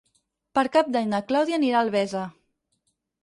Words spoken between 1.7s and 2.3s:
a Albesa.